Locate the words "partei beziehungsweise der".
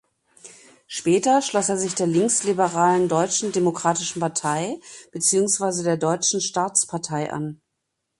4.19-5.97